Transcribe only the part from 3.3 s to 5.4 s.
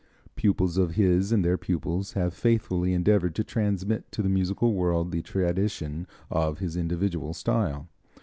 to transmit to the musical world the